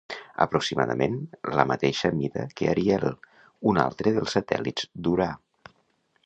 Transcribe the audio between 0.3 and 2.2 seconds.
Aproximadament, la mateixa